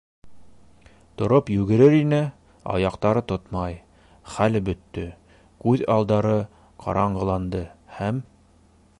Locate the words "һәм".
7.99-8.23